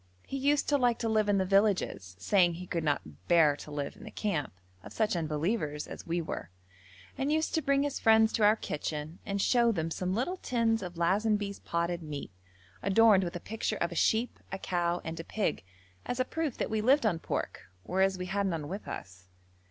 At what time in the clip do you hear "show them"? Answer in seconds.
9.39-9.91